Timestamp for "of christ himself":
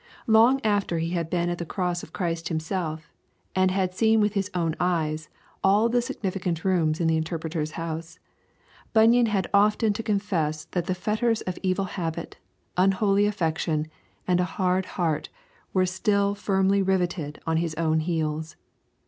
2.01-3.13